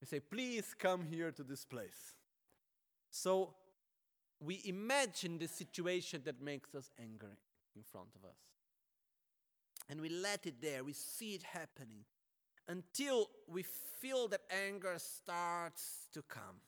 [0.00, 2.14] We say, please come here to this place.
[3.10, 3.54] So
[4.38, 7.36] we imagine the situation that makes us angry
[7.74, 8.38] in front of us.
[9.88, 12.04] And we let it there, we see it happening
[12.68, 13.64] until we
[14.00, 16.60] feel that anger starts to come.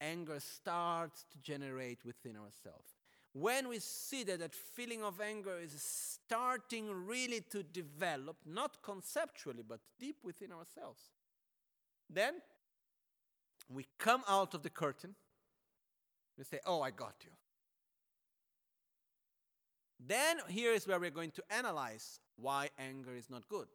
[0.00, 2.95] Anger starts to generate within ourselves
[3.38, 9.62] when we see that that feeling of anger is starting really to develop, not conceptually,
[9.66, 11.02] but deep within ourselves,
[12.08, 12.34] then
[13.68, 15.14] we come out of the curtain.
[16.38, 17.30] We say, Oh, I got you.
[20.00, 23.68] Then here is where we're going to analyze why anger is not good.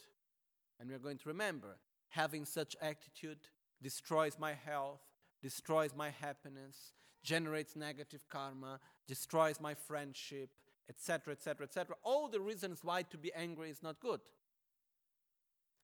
[0.79, 1.77] And we're going to remember
[2.09, 3.39] having such attitude
[3.81, 5.01] destroys my health,
[5.41, 6.93] destroys my happiness,
[7.23, 10.49] generates negative karma, destroys my friendship,
[10.89, 11.95] etc., etc., etc.
[12.03, 14.21] All the reasons why to be angry is not good.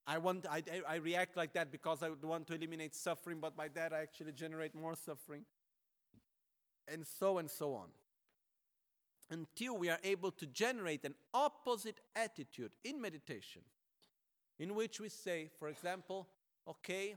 [0.06, 3.68] I, want, I, I react like that because I want to eliminate suffering, but by
[3.70, 5.44] that I actually generate more suffering.
[6.88, 7.88] And so and so on.
[9.30, 13.64] Until we are able to generate an opposite attitude in meditation,
[14.58, 16.30] in which we say, for example,
[16.66, 17.16] okay,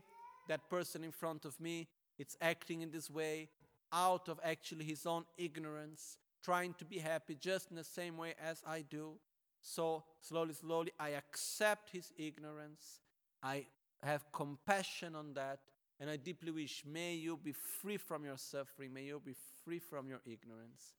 [0.49, 1.87] that person in front of me,
[2.19, 3.47] it's acting in this way
[3.91, 8.35] out of actually his own ignorance, trying to be happy just in the same way
[8.41, 9.13] as I do.
[9.61, 13.01] So, slowly, slowly, I accept his ignorance.
[13.43, 13.67] I
[14.03, 15.59] have compassion on that.
[15.99, 18.91] And I deeply wish, may you be free from your suffering.
[18.91, 20.95] May you be free from your ignorance.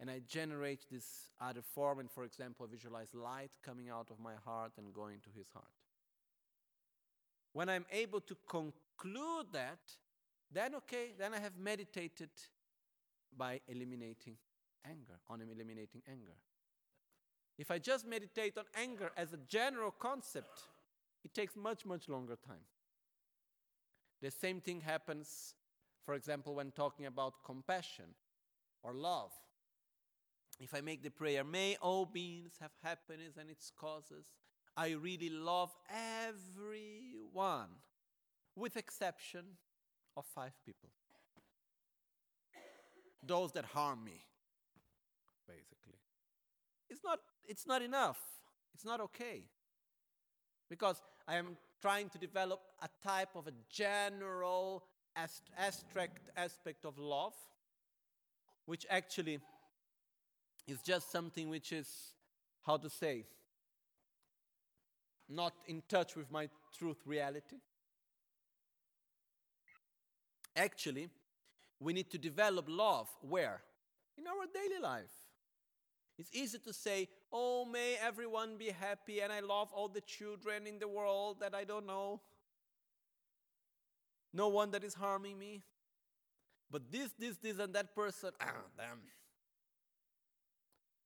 [0.00, 1.98] And I generate this other form.
[1.98, 5.66] And for example, visualize light coming out of my heart and going to his heart.
[7.52, 9.78] When I'm able to conclude that,
[10.52, 12.30] then, okay, then I have meditated
[13.36, 14.36] by eliminating
[14.84, 16.36] anger, on eliminating anger.
[17.58, 20.62] If I just meditate on anger as a general concept,
[21.24, 22.64] it takes much, much longer time.
[24.22, 25.54] The same thing happens,
[26.04, 28.14] for example, when talking about compassion
[28.82, 29.32] or love.
[30.60, 34.24] If I make the prayer, may all beings have happiness and its causes,
[34.76, 37.68] I really love everyone,
[38.54, 39.44] with exception
[40.16, 40.90] of five people.
[43.22, 44.24] Those that harm me,
[45.46, 45.98] basically.
[46.88, 48.18] It's not, it's not enough.
[48.74, 49.42] It's not okay.
[50.68, 54.84] Because I am trying to develop a type of a general
[55.16, 57.34] abstract aspect of love,
[58.66, 59.38] which actually
[60.66, 61.88] is just something which is,
[62.64, 63.24] how to say,
[65.28, 67.56] not in touch with my truth reality.
[70.56, 71.10] Actually,
[71.78, 73.60] we need to develop love where?
[74.16, 75.12] In our daily life.
[76.18, 80.66] It's easy to say, Oh, may everyone be happy, and I love all the children
[80.66, 82.22] in the world that I don't know.
[84.32, 85.62] No one that is harming me.
[86.70, 89.00] But this, this, this, and that person, ah, damn.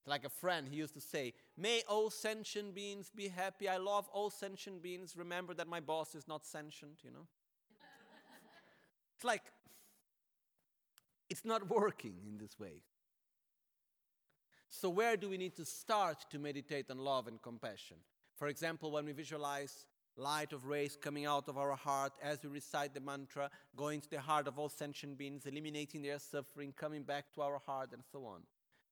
[0.07, 3.69] Like a friend, he used to say, May all sentient beings be happy.
[3.69, 5.17] I love all sentient beings.
[5.17, 7.27] Remember that my boss is not sentient, you know?
[9.21, 9.43] It's like,
[11.29, 12.81] it's not working in this way.
[14.71, 17.99] So, where do we need to start to meditate on love and compassion?
[18.39, 19.85] For example, when we visualize
[20.17, 24.09] light of rays coming out of our heart as we recite the mantra, going to
[24.09, 28.03] the heart of all sentient beings, eliminating their suffering, coming back to our heart, and
[28.11, 28.41] so on.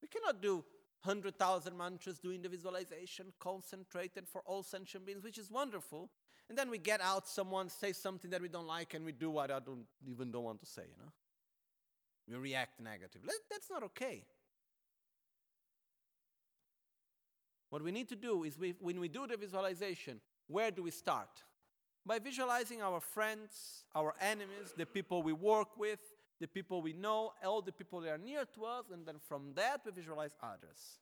[0.03, 0.57] We cannot do
[1.05, 6.11] 100,000 mantras doing the visualization, concentrated for all sentient beings, which is wonderful.
[6.49, 9.31] And then we get out, someone say something that we don't like, and we do
[9.31, 11.13] what I don't even don't want to say, you know?
[12.29, 13.31] We react negatively.
[13.51, 14.25] That's not okay.
[17.71, 20.91] What we need to do is we, when we do the visualization, where do we
[20.91, 21.29] start?
[22.07, 26.01] By visualizing our friends, our enemies, the people we work with,
[26.41, 29.53] the people we know, all the people that are near to us, and then from
[29.55, 31.01] that we visualize others.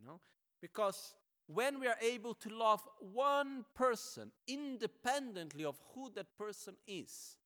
[0.00, 0.20] You know?
[0.60, 1.14] Because
[1.52, 2.80] when we are able to love
[3.12, 7.36] one person independently of who that person is,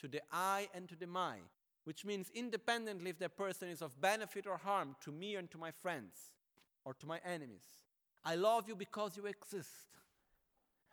[0.00, 1.38] to the I and to the my,
[1.84, 5.58] which means independently if that person is of benefit or harm to me and to
[5.58, 6.32] my friends
[6.84, 7.64] or to my enemies.
[8.24, 9.98] I love you because you exist.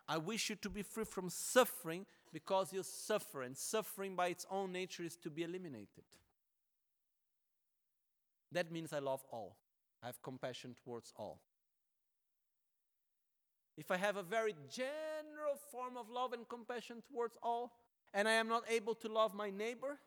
[0.07, 4.45] I wish you to be free from suffering because you suffer, and suffering by its
[4.51, 6.03] own nature is to be eliminated.
[8.51, 9.57] That means I love all.
[10.03, 11.39] I have compassion towards all.
[13.77, 17.73] If I have a very general form of love and compassion towards all,
[18.13, 19.99] and I am not able to love my neighbor,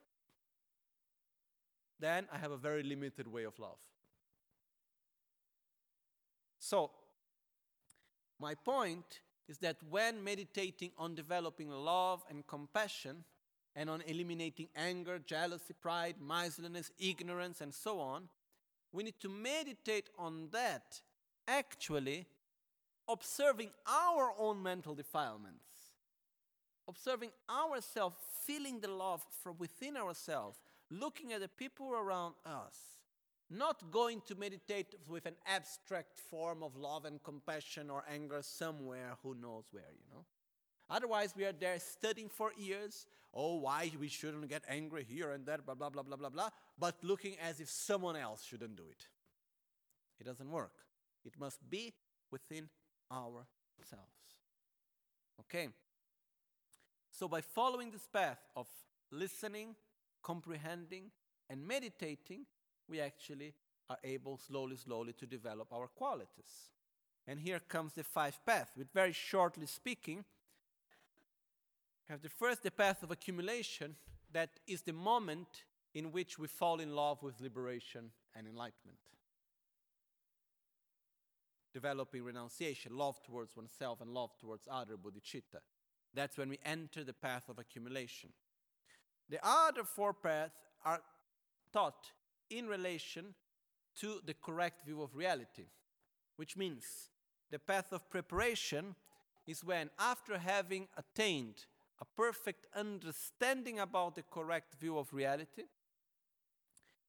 [2.00, 3.78] then I have a very limited way of love.
[6.58, 6.90] So,
[8.40, 13.24] my point is that when meditating on developing love and compassion,
[13.76, 18.28] and on eliminating anger, jealousy, pride, miserliness, ignorance, and so on,
[18.92, 21.00] we need to meditate on that
[21.46, 22.26] actually
[23.10, 25.64] observing our own mental defilements,
[26.88, 32.76] observing ourselves, feeling the love from within ourselves, looking at the people around us,
[33.50, 39.16] not going to meditate with an abstract form of love and compassion or anger somewhere,
[39.22, 40.24] who knows where, you know.
[40.88, 43.06] Otherwise, we are there studying for years.
[43.32, 46.48] Oh, why we shouldn't get angry here and there, blah, blah, blah, blah, blah, blah,
[46.78, 49.06] but looking as if someone else shouldn't do it.
[50.18, 50.72] It doesn't work.
[51.24, 51.92] It must be
[52.30, 52.68] within
[53.10, 53.46] ourselves.
[55.40, 55.68] Okay?
[57.10, 58.66] So, by following this path of
[59.10, 59.74] listening,
[60.22, 61.10] comprehending,
[61.48, 62.46] and meditating,
[62.88, 63.54] we actually
[63.88, 66.70] are able slowly, slowly to develop our qualities.
[67.26, 68.70] And here comes the five path.
[68.76, 70.24] With very shortly speaking,
[72.08, 73.96] We have the first, the path of accumulation,
[74.32, 78.98] that is the moment in which we fall in love with liberation and enlightenment.
[81.72, 85.60] Developing renunciation, love towards oneself and love towards other, bodhicitta.
[86.12, 88.30] That's when we enter the path of accumulation.
[89.28, 91.00] The other four paths are
[91.72, 92.06] taught
[92.50, 93.34] in relation
[94.00, 95.66] to the correct view of reality,
[96.36, 97.10] which means
[97.50, 98.96] the path of preparation
[99.46, 101.66] is when, after having attained
[102.00, 105.64] a perfect understanding about the correct view of reality,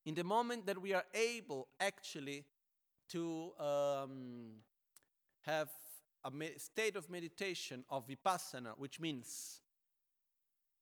[0.06, 2.44] in the moment that we are able actually
[3.12, 4.52] to um,
[5.42, 5.70] have
[6.24, 9.60] a state of meditation of vipassana, which means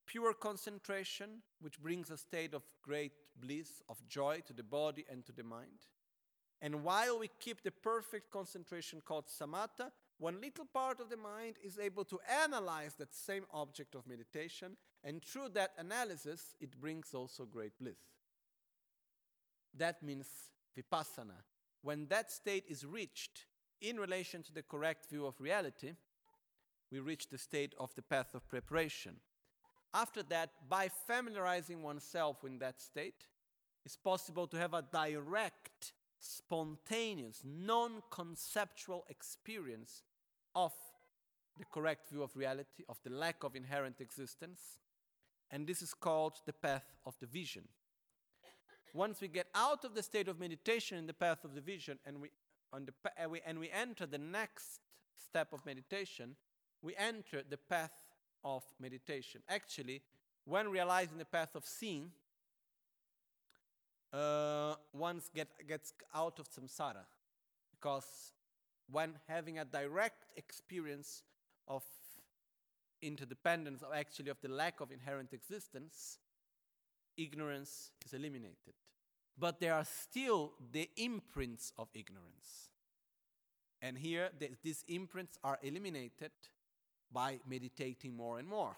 [0.05, 5.25] pure concentration, which brings a state of great bliss, of joy to the body and
[5.25, 5.87] to the mind.
[6.61, 11.55] And while we keep the perfect concentration called samatha, one little part of the mind
[11.63, 17.13] is able to analyze that same object of meditation, and through that analysis, it brings
[17.13, 17.99] also great bliss.
[19.77, 20.27] That means
[20.77, 21.37] vipassana.
[21.81, 23.45] When that state is reached
[23.81, 25.93] in relation to the correct view of reality,
[26.91, 29.17] we reach the state of the path of preparation.
[29.93, 33.27] After that, by familiarizing oneself with that state,
[33.85, 40.03] it's possible to have a direct, spontaneous, non conceptual experience
[40.55, 40.73] of
[41.57, 44.79] the correct view of reality, of the lack of inherent existence.
[45.51, 47.67] And this is called the path of the vision.
[48.93, 51.99] Once we get out of the state of meditation in the path of the vision
[52.05, 52.29] and we,
[52.73, 54.79] on the, and we, and we enter the next
[55.15, 56.35] step of meditation,
[56.81, 57.91] we enter the path
[58.43, 59.41] of meditation.
[59.49, 60.01] Actually,
[60.45, 62.11] when realizing the path of seeing,
[64.13, 67.05] uh, one get, gets out of samsara.
[67.71, 68.33] Because
[68.91, 71.23] when having a direct experience
[71.67, 71.83] of
[73.01, 76.17] interdependence, or actually of the lack of inherent existence,
[77.19, 78.73] ignorance is eliminated.
[79.37, 82.69] But there are still the imprints of ignorance.
[83.81, 86.31] And here, the, these imprints are eliminated
[87.11, 88.75] by meditating more and more.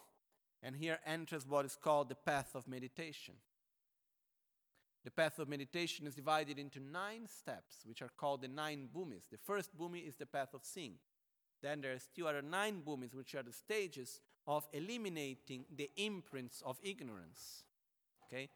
[0.62, 3.34] And here enters what is called the path of meditation.
[5.04, 9.30] The path of meditation is divided into nine steps, which are called the nine bhumis.
[9.32, 10.96] The first bhumi is the path of seeing.
[11.64, 16.62] Then there are still other nine bhumis, which are the stages of eliminating the imprints
[16.64, 17.64] of ignorance.
[18.32, 18.50] Okay?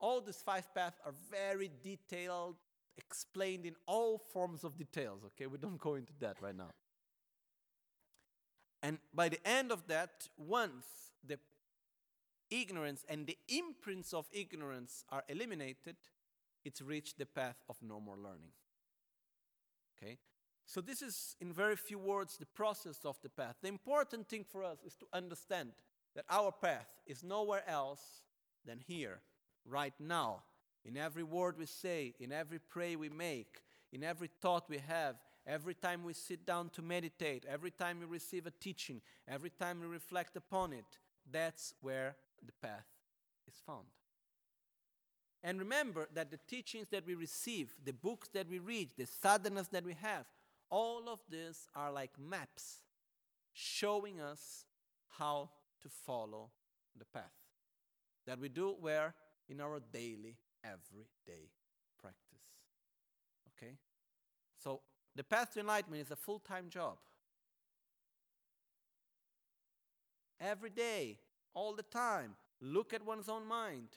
[0.00, 2.56] All these five paths are very detailed,
[2.96, 5.20] explained in all forms of details.
[5.26, 6.70] Okay, we don't go into that right now.
[8.82, 10.86] And by the end of that, once
[11.24, 11.38] the
[12.50, 15.96] ignorance and the imprints of ignorance are eliminated,
[16.64, 18.52] it's reached the path of no more learning.
[19.96, 20.18] Okay?
[20.66, 23.56] So, this is, in very few words, the process of the path.
[23.62, 25.70] The important thing for us is to understand
[26.14, 28.22] that our path is nowhere else
[28.66, 29.20] than here,
[29.64, 30.42] right now.
[30.84, 35.16] In every word we say, in every prayer we make, in every thought we have,
[35.46, 39.80] every time we sit down to meditate, every time we receive a teaching, every time
[39.80, 40.98] we reflect upon it,
[41.30, 42.86] that's where the path
[43.46, 43.86] is found.
[45.44, 49.70] And remember that the teachings that we receive, the books that we read, the sadhanas
[49.70, 50.24] that we have,
[50.70, 52.80] all of these are like maps
[53.52, 54.64] showing us
[55.18, 55.50] how
[55.82, 56.50] to follow
[56.96, 57.41] the path
[58.26, 59.14] that we do where
[59.48, 61.48] in our daily everyday
[62.00, 62.52] practice
[63.62, 63.74] okay?
[64.58, 64.80] So
[65.14, 66.96] the path to enlightenment is a full-time job.
[70.40, 71.18] Every day
[71.54, 73.88] all the time look at one's own mind.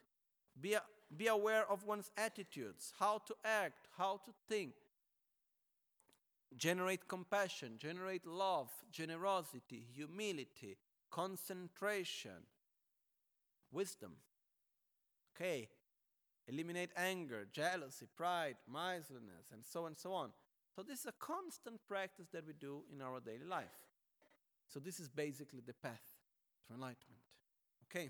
[0.59, 0.81] Be, a,
[1.15, 4.73] be aware of one's attitudes how to act how to think.
[6.55, 10.77] Generate compassion generate love generosity humility
[11.11, 12.43] concentration,
[13.75, 14.13] wisdom.
[15.35, 15.67] Okay,
[16.47, 20.29] eliminate anger, jealousy, pride, miserliness, and so on and so on.
[20.75, 23.65] So, this is a constant practice that we do in our daily life.
[24.67, 26.01] So, this is basically the path
[26.67, 27.21] to enlightenment.
[27.89, 28.09] Okay.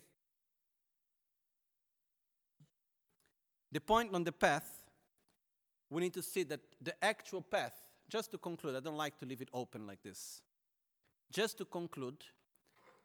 [3.72, 4.84] The point on the path,
[5.90, 7.74] we need to see that the actual path,
[8.10, 10.42] just to conclude, I don't like to leave it open like this.
[11.32, 12.24] Just to conclude,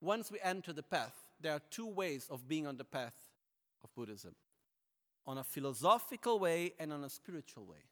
[0.01, 3.15] once we enter the path, there are two ways of being on the path
[3.83, 4.35] of Buddhism
[5.27, 7.85] on a philosophical way and on a spiritual way.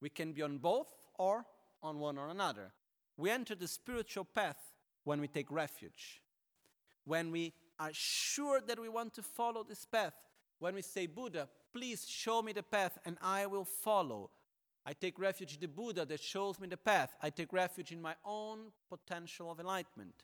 [0.00, 0.88] We can be on both
[1.18, 1.44] or
[1.82, 2.72] on one or another.
[3.16, 4.58] We enter the spiritual path
[5.04, 6.20] when we take refuge,
[7.04, 10.14] when we are sure that we want to follow this path,
[10.58, 14.30] when we say, Buddha, please show me the path and I will follow.
[14.84, 17.14] I take refuge in the Buddha that shows me the path.
[17.22, 20.14] I take refuge in my own potential of enlightenment.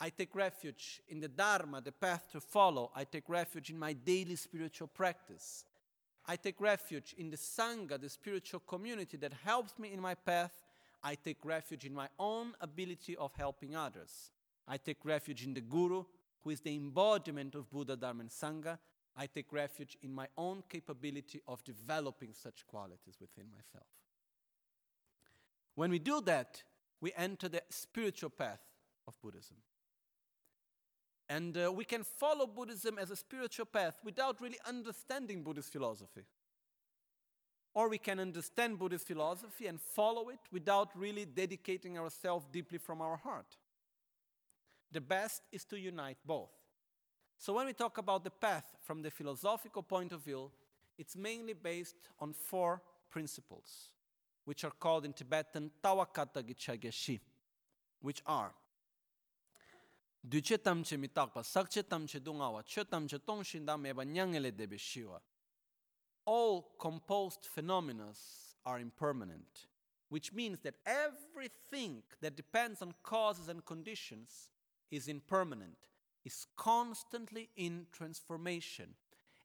[0.00, 2.90] I take refuge in the Dharma, the path to follow.
[2.94, 5.64] I take refuge in my daily spiritual practice.
[6.26, 10.52] I take refuge in the Sangha, the spiritual community that helps me in my path.
[11.02, 14.30] I take refuge in my own ability of helping others.
[14.68, 16.04] I take refuge in the Guru,
[16.42, 18.78] who is the embodiment of Buddha, Dharma, and Sangha.
[19.16, 23.86] I take refuge in my own capability of developing such qualities within myself.
[25.74, 26.62] When we do that,
[27.00, 28.60] we enter the spiritual path
[29.06, 29.56] of Buddhism.
[31.28, 36.24] And uh, we can follow Buddhism as a spiritual path without really understanding Buddhist philosophy.
[37.74, 43.02] Or we can understand Buddhist philosophy and follow it without really dedicating ourselves deeply from
[43.02, 43.56] our heart.
[44.90, 46.50] The best is to unite both.
[47.36, 50.50] So when we talk about the path from the philosophical point of view,
[50.96, 53.90] it's mainly based on four principles,
[54.44, 56.42] which are called in Tibetan Tawakata
[58.00, 58.52] which are
[60.28, 60.98] duche tamche
[61.42, 65.20] sakche tamche dungawa che tamche tongshinda meba nyangele debe shiwa.
[66.24, 68.12] All composed phenomena
[68.66, 69.66] are impermanent,
[70.10, 74.50] which means that everything that depends on causes and conditions
[74.90, 75.88] is impermanent,
[76.24, 78.94] is constantly in transformation.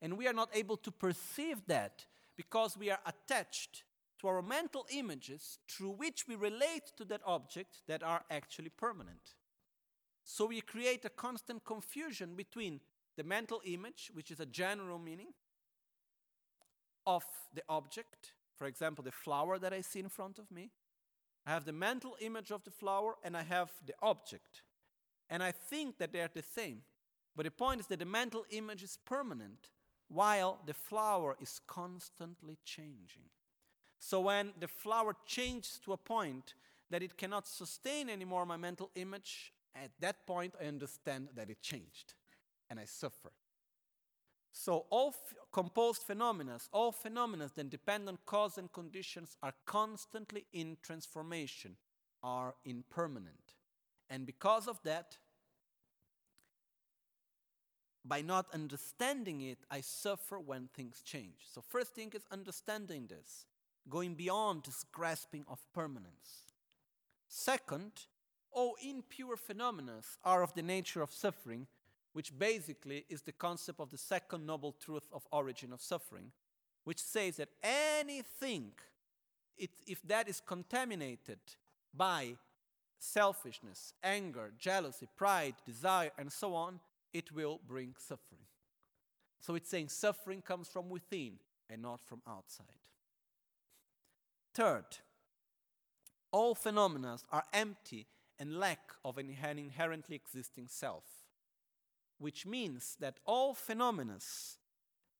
[0.01, 2.05] And we are not able to perceive that
[2.35, 3.83] because we are attached
[4.19, 9.35] to our mental images through which we relate to that object that are actually permanent.
[10.23, 12.79] So we create a constant confusion between
[13.17, 15.33] the mental image, which is a general meaning,
[17.05, 18.33] of the object.
[18.55, 20.71] For example, the flower that I see in front of me.
[21.45, 24.61] I have the mental image of the flower and I have the object.
[25.29, 26.83] And I think that they are the same.
[27.35, 29.69] But the point is that the mental image is permanent
[30.07, 33.29] while the flower is constantly changing.
[33.99, 36.53] So when the flower changes to a point
[36.89, 41.61] that it cannot sustain anymore my mental image, at that point, I understand that it
[41.61, 42.13] changed
[42.69, 43.31] and I suffer.
[44.51, 45.15] So, all
[45.51, 51.75] composed phenomena, all phenomena that depend on cause and conditions, are constantly in transformation,
[52.21, 53.55] are impermanent.
[54.11, 55.17] And because of that,
[58.05, 61.47] by not understanding it, I suffer when things change.
[61.51, 63.47] So, first thing is understanding this,
[63.89, 66.53] going beyond this grasping of permanence.
[67.27, 67.91] Second,
[68.53, 71.67] all impure phenomena are of the nature of suffering,
[72.13, 76.31] which basically is the concept of the second noble truth of origin of suffering,
[76.83, 78.71] which says that anything,
[79.57, 81.39] it, if that is contaminated
[81.93, 82.35] by
[82.99, 86.79] selfishness, anger, jealousy, pride, desire, and so on,
[87.13, 88.41] it will bring suffering.
[89.39, 91.33] So it's saying suffering comes from within
[91.69, 92.65] and not from outside.
[94.53, 94.85] Third,
[96.31, 98.07] all phenomena are empty
[98.43, 101.05] and lack of an inherently existing self,
[102.19, 104.17] which means that all phenomena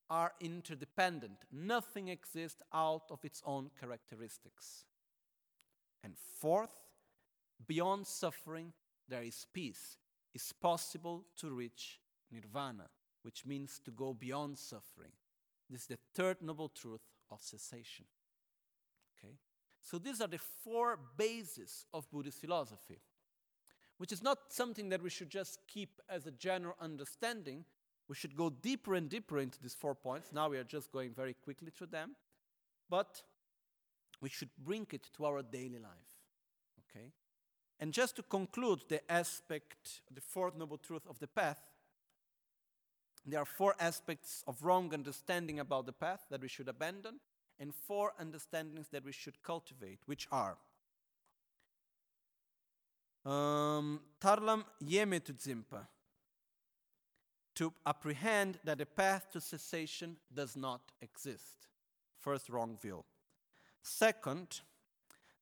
[0.09, 1.37] are interdependent.
[1.49, 4.83] Nothing exists out of its own characteristics.
[6.03, 6.75] And fourth,
[7.65, 8.73] beyond suffering,
[9.07, 9.95] there is peace.
[10.33, 12.89] It's possible to reach nirvana,
[13.21, 15.13] which means to go beyond suffering.
[15.69, 18.03] This is the third noble truth of cessation.
[19.17, 19.35] Okay?
[19.79, 22.99] So these are the four bases of Buddhist philosophy,
[23.97, 27.65] which is not something that we should just keep as a general understanding.
[28.07, 30.31] We should go deeper and deeper into these four points.
[30.33, 32.15] Now we are just going very quickly through them.
[32.89, 33.21] But
[34.21, 36.13] we should bring it to our daily life.
[36.89, 37.11] Okay?
[37.79, 41.61] And just to conclude the aspect, the fourth noble truth of the path,
[43.25, 47.19] there are four aspects of wrong understanding about the path that we should abandon,
[47.59, 50.57] and four understandings that we should cultivate, which are
[53.25, 55.87] um, Tarlam Yeme Zimpa,
[57.55, 61.67] to apprehend that the path to cessation does not exist.
[62.19, 63.03] First wrong view.
[63.81, 64.61] Second,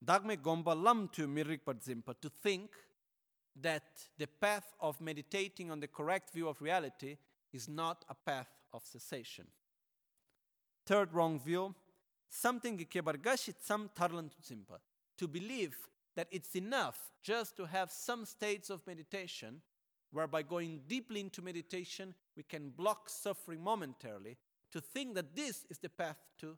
[0.04, 2.70] Dagme Gomba Lam to Mirikpa Zimpa, to think
[3.60, 3.82] that
[4.18, 7.16] the path of meditating on the correct view of reality
[7.52, 9.46] is not a path of cessation.
[10.86, 11.74] Third wrong view,
[12.28, 12.76] something
[13.60, 13.90] some
[15.18, 15.76] to believe
[16.16, 19.60] that it's enough just to have some states of meditation
[20.10, 24.36] whereby going deeply into meditation we can block suffering momentarily
[24.70, 26.56] to think that this is the path to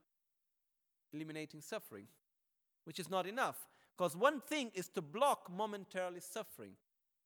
[1.13, 2.07] eliminating suffering
[2.85, 3.67] which is not enough.
[3.97, 6.73] Because one thing is to block momentarily suffering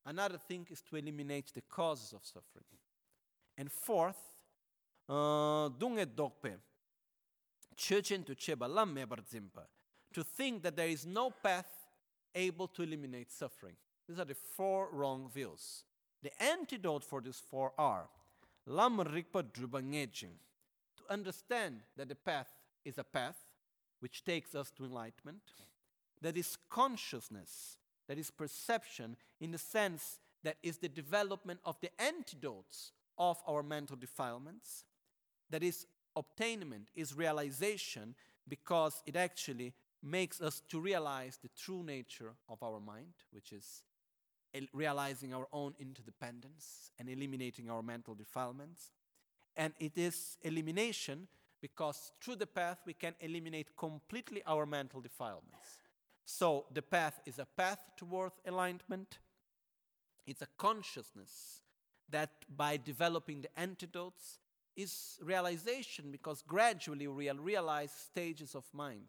[0.07, 2.64] another thing is to eliminate the causes of suffering.
[3.57, 4.20] And fourth,
[5.09, 6.55] uh, dunge dokpe,
[7.76, 8.97] chechen to cheba lam
[10.14, 11.78] to think that there is no path
[12.39, 13.74] able to eliminate suffering.
[14.09, 15.84] These are the four wrong views.
[16.22, 18.09] The antidote for these four are
[18.66, 20.36] lam rikpa drubangejing,
[20.97, 22.49] to understand that the path
[22.84, 23.36] is a path
[24.01, 25.43] which takes us to enlightenment,
[26.20, 27.76] that is consciousness,
[28.09, 33.62] that is perception in the sense that is the development of the antidotes of our
[33.62, 34.84] mental defilements.
[35.51, 38.14] That is, obtainment is realization
[38.49, 39.72] because it actually
[40.03, 43.82] makes us to realize the true nature of our mind, which is
[44.72, 48.90] realizing our own interdependence and eliminating our mental defilements.
[49.57, 51.28] And it is elimination
[51.61, 55.78] because through the path we can eliminate completely our mental defilements.
[56.24, 59.18] So the path is a path towards alignment.
[60.26, 61.62] It's a consciousness
[62.11, 64.38] that by developing the antidotes
[64.76, 69.09] is realization because gradually we'll realize stages of mind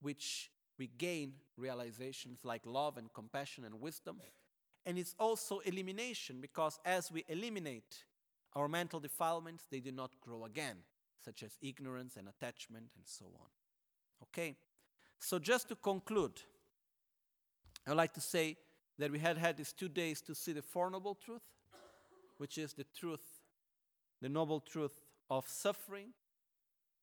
[0.00, 4.20] which we gain realizations like love and compassion and wisdom.
[4.86, 8.04] And it's also elimination because as we eliminate
[8.54, 10.76] our mental defilements, they do not grow again,
[11.24, 13.46] such as ignorance and attachment and so on.
[14.22, 14.56] Okay?
[15.18, 16.40] So, just to conclude,
[17.86, 18.56] I'd like to say
[18.98, 21.42] that we had had these two days to see the Four Noble Truth
[22.40, 23.42] which is the truth,
[24.22, 24.98] the noble truth
[25.28, 26.14] of suffering,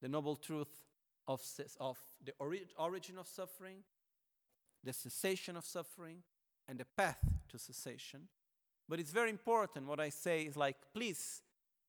[0.01, 0.86] the noble truth
[1.27, 1.41] of,
[1.79, 3.83] of the ori- origin of suffering,
[4.83, 6.23] the cessation of suffering,
[6.67, 7.19] and the path
[7.49, 8.27] to cessation.
[8.89, 11.41] But it's very important what I say is like, please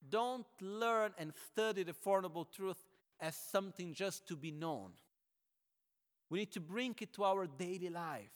[0.09, 2.85] don't learn and study the Four Noble Truth
[3.21, 4.91] as something just to be known.
[6.31, 8.31] We need to bring it to our daily life.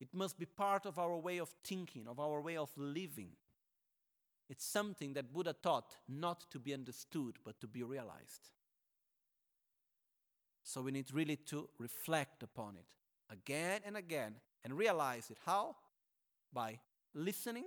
[0.00, 3.30] It must be part of our way of thinking, of our way of living.
[4.48, 8.50] It's something that Buddha taught not to be understood, but to be realized.
[10.64, 12.86] So we need really to reflect upon it
[13.30, 14.34] again and again
[14.64, 15.38] and realize it.
[15.44, 15.76] How?
[16.52, 16.80] By
[17.14, 17.66] listening,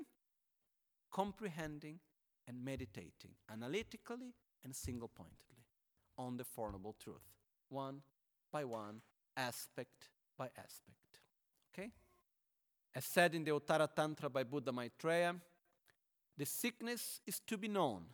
[1.12, 2.00] comprehending,
[2.48, 4.34] and meditating analytically
[4.64, 5.66] and single pointedly
[6.18, 7.22] on the Four Noble Truth,
[7.70, 8.02] one
[8.52, 9.02] by one,
[9.36, 11.20] aspect by aspect.
[11.74, 11.92] Okay?
[12.96, 15.36] As said in the Uttara Tantra by Buddha Maitreya,
[16.38, 18.06] the sickness is to be known,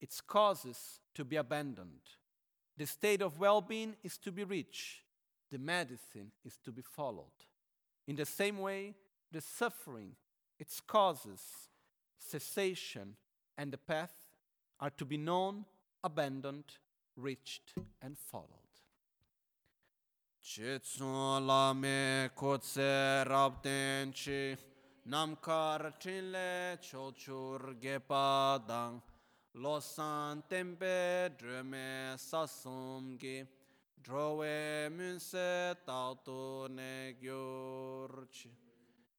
[0.00, 2.00] its causes to be abandoned.
[2.76, 5.02] The state of well being is to be reached,
[5.50, 7.46] the medicine is to be followed.
[8.06, 8.94] In the same way,
[9.30, 10.12] the suffering,
[10.58, 11.40] its causes,
[12.18, 13.16] cessation,
[13.56, 14.14] and the path
[14.80, 15.64] are to be known,
[16.02, 16.64] abandoned,
[17.16, 18.50] reached, and followed.
[25.06, 29.02] namkar chinle chochur gepa dang
[29.54, 33.46] losan tempe dreme sasum ge
[34.04, 38.50] Drowe munse tautu ne gyorchi.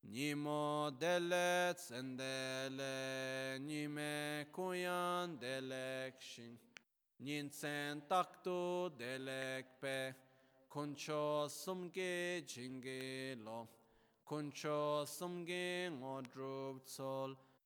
[0.03, 6.55] Nimo dele tsendele, nime kuyan delekshin.
[7.19, 10.13] Ninsen taktu delekpe,
[10.69, 13.67] kuncho sumge jinge lo.
[14.23, 17.35] Kuncho sumge ngodrub tsol,